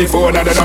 Ready 0.00 0.10
for 0.12 0.30
another 0.30 0.59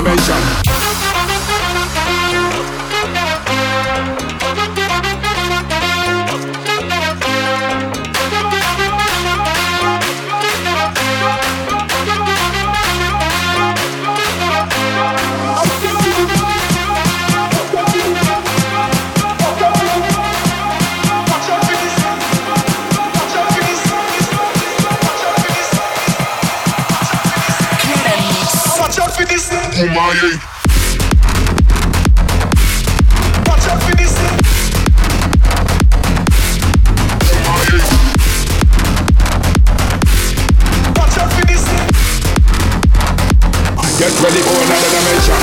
Get 43.98 44.12
ready 44.20 44.42
for 44.42 44.50
another 44.50 44.90
dimension. 44.90 45.34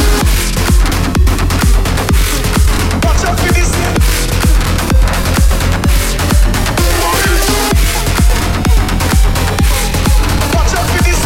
Watch 3.02 3.26
out 3.26 3.40
for 3.40 3.52
this. 3.52 3.70
Watch 10.54 10.74
out 10.78 10.86
for 10.86 11.02
this. 11.02 11.22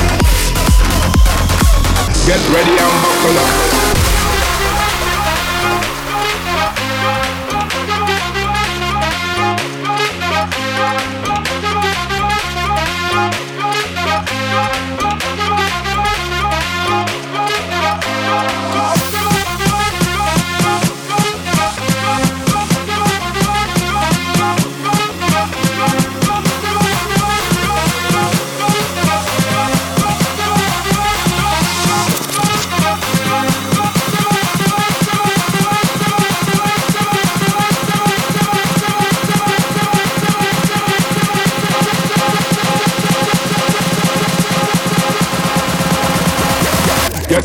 Get 2.26 2.42
ready 2.50 2.72
and 2.72 3.04
buckle 3.04 3.38
up. 3.40 3.67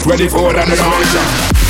Ready 0.07 0.29
for 0.29 0.51
another 0.51 0.75
dimension. 0.75 1.62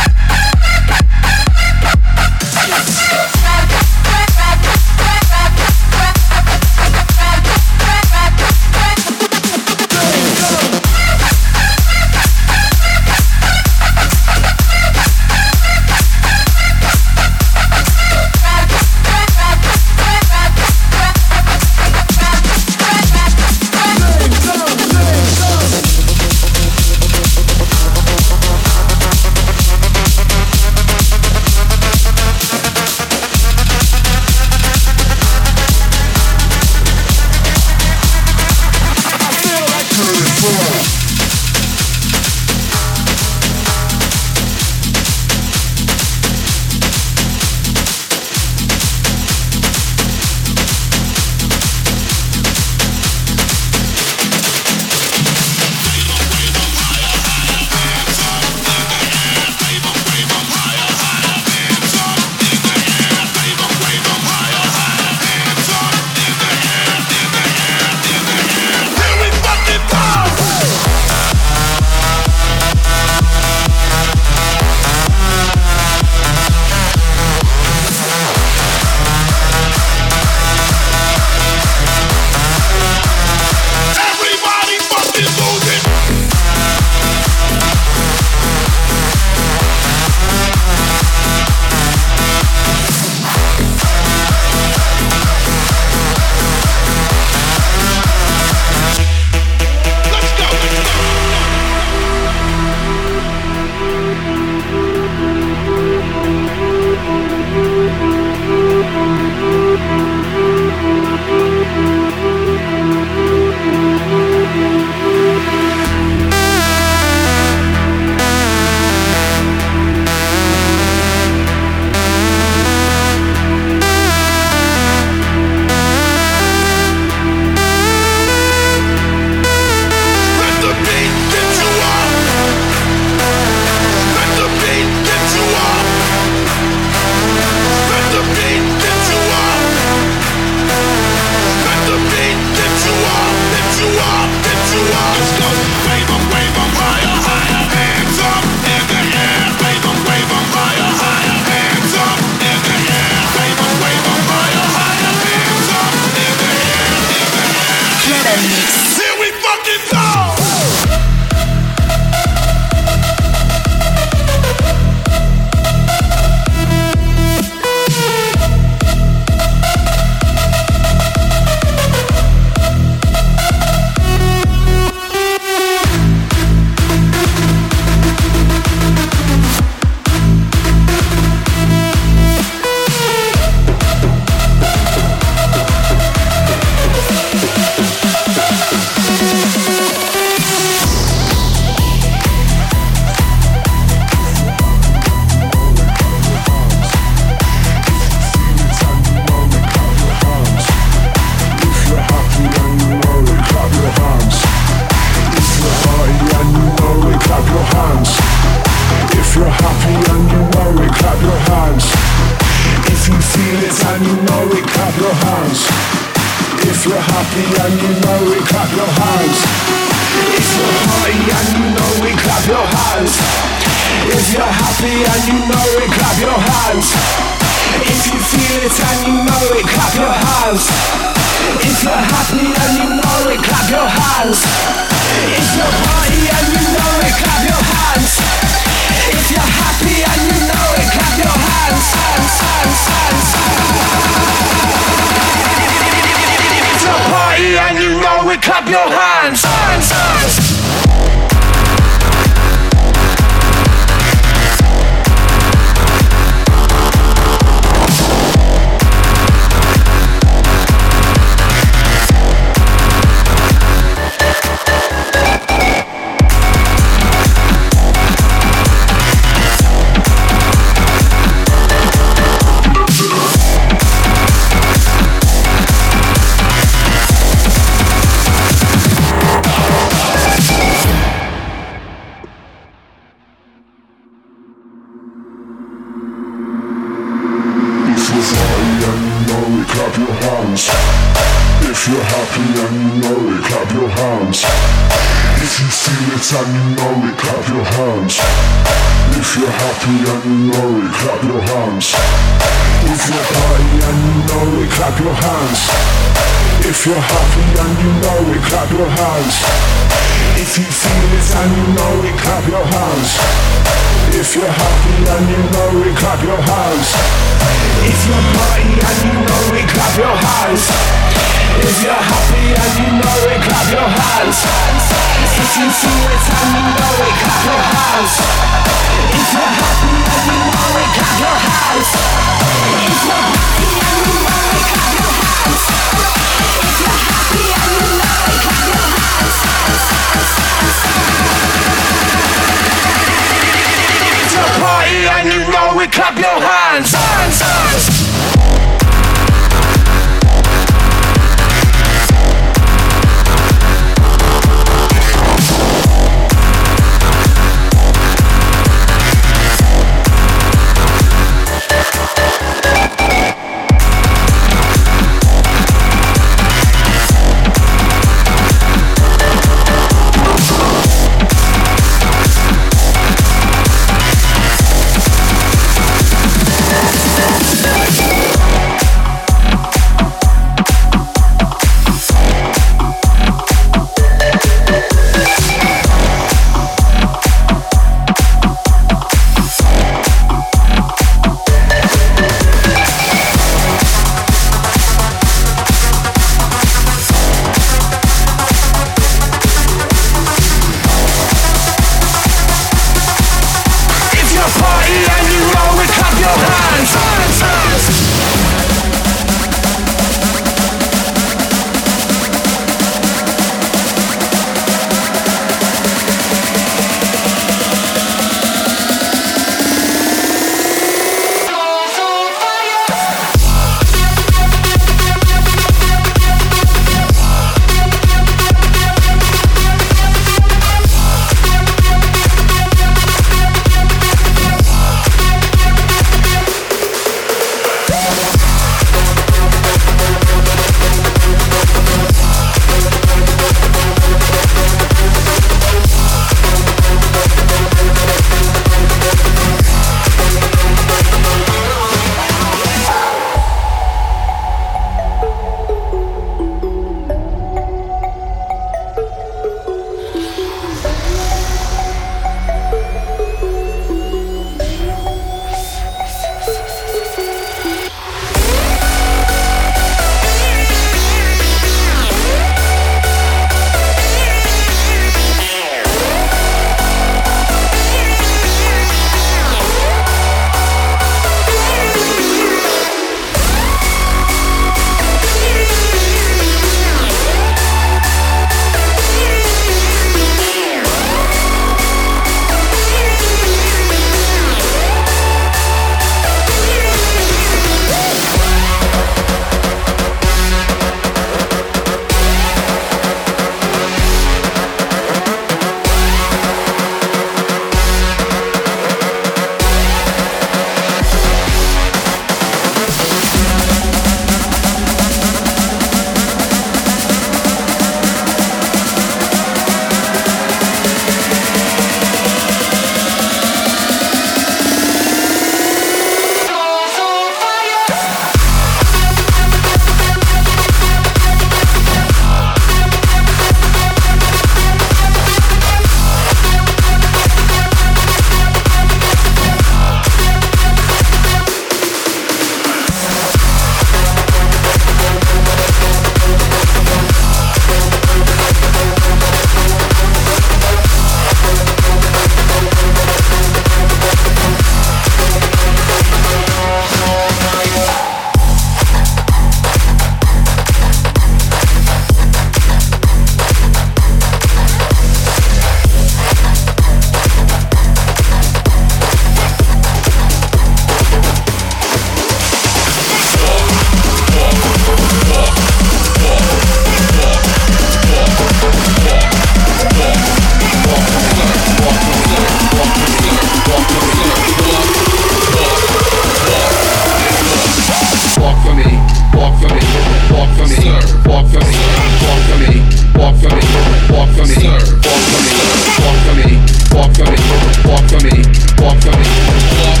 Walk 597.86 598.02
from 598.10 598.26
it, 598.26 598.46
walk 598.80 598.98
from 599.00 599.14
it. 599.14 599.30
Walk, 599.78 600.00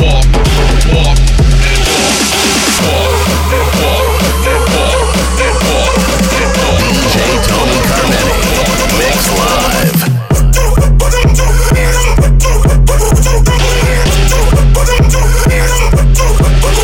walk, 0.00 0.24
walk, 0.90 1.18
and 1.68 1.80
walk. 1.90 2.16
Walk, 2.80 3.12
and 3.52 3.68
walk, 3.80 4.08
and 4.48 4.64
walk, 4.72 5.04
and 5.44 5.56
walk, 5.68 5.94
and 6.40 6.50
walk. 6.56 6.80
DJ 6.80 7.16
Tony 7.46 7.78
Carmetti, 7.90 8.40
Mix 8.98 9.20
Live. 9.38 10.00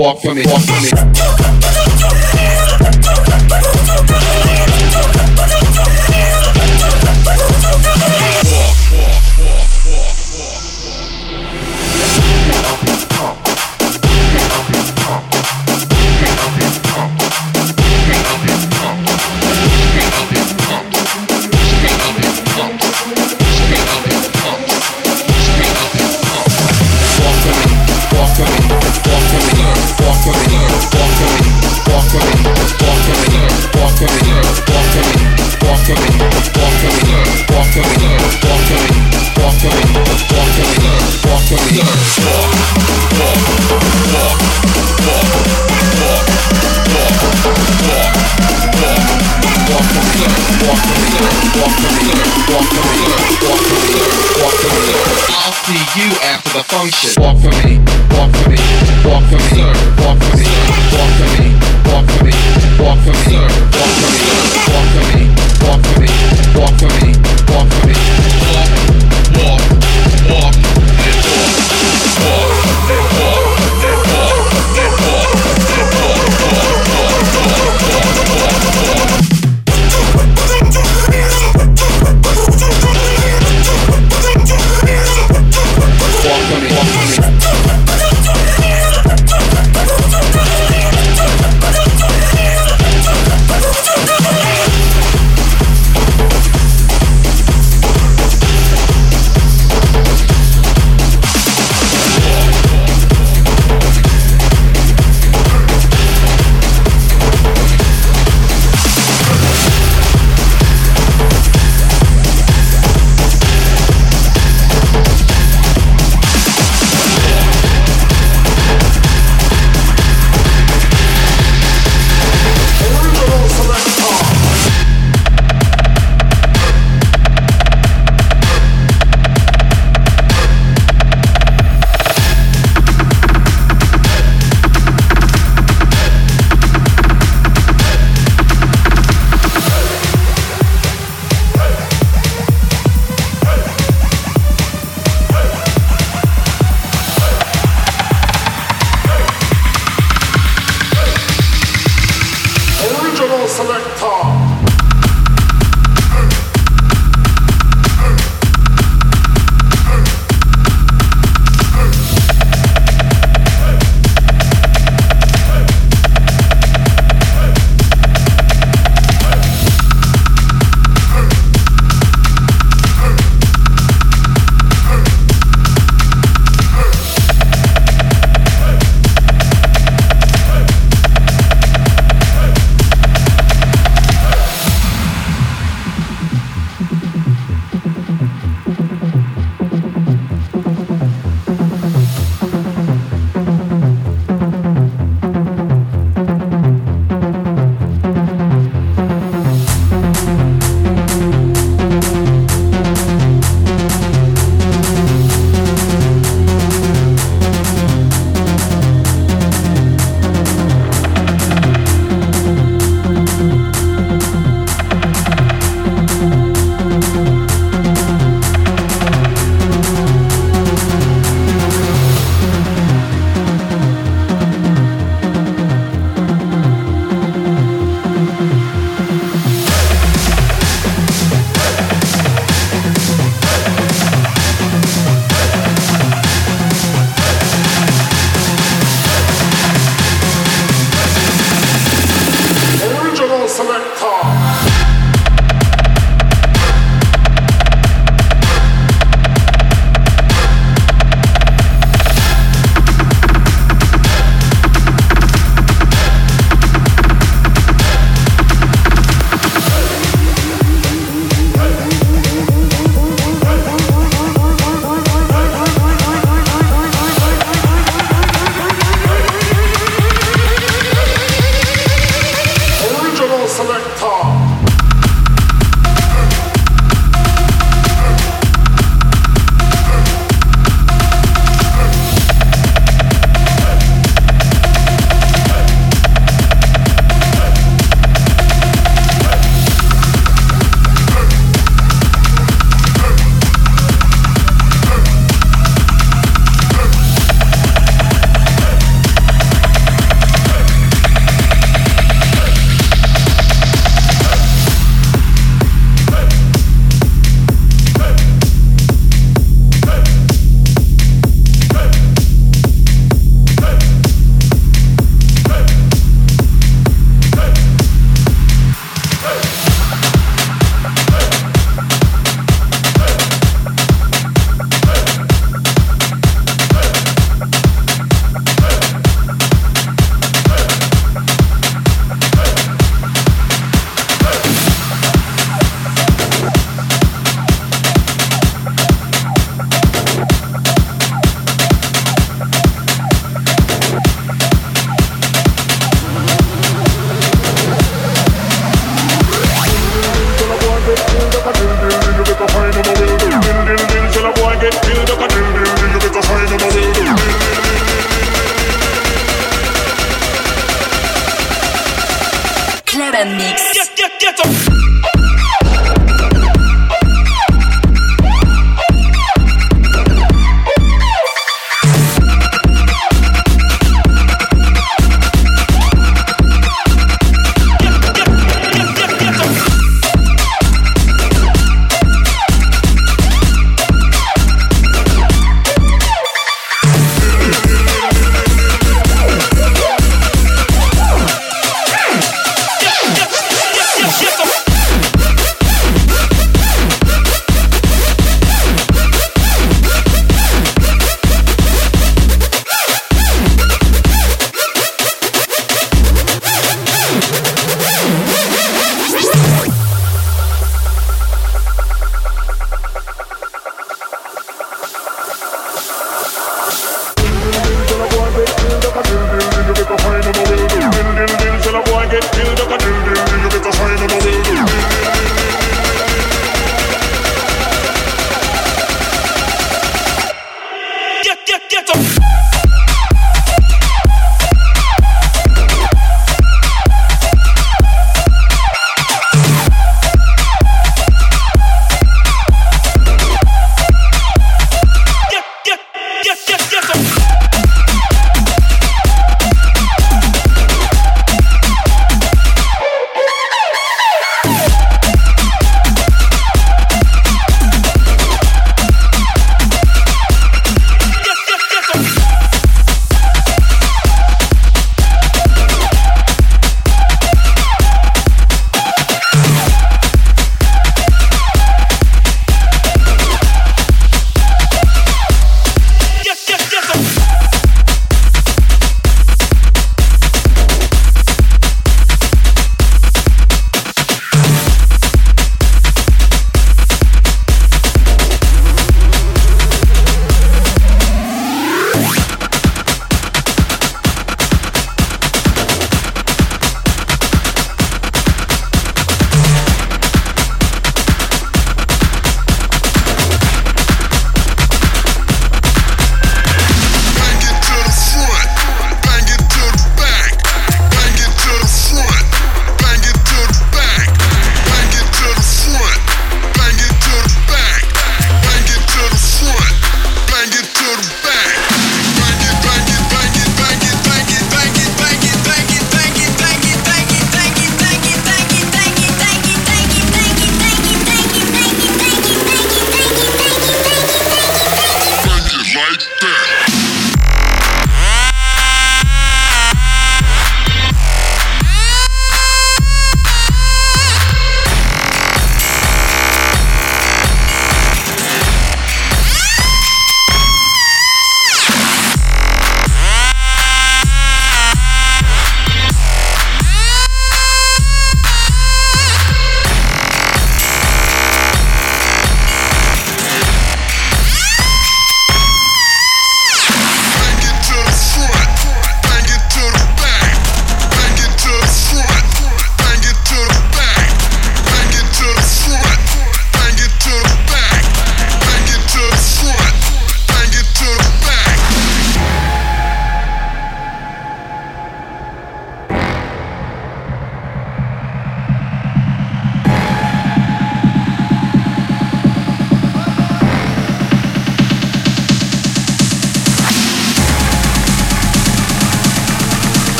Walk 0.00 0.16
from 0.20 0.38
it. 0.38 0.46
Walk 0.46 0.61